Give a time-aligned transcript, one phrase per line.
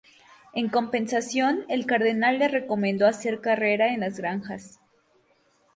[0.55, 4.79] En compensación, el Cardenal le recomendó hacer carrera en las granjas.